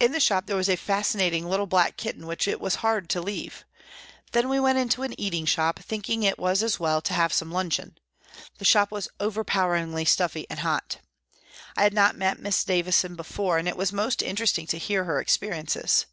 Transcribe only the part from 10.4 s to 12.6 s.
and hot. I had not met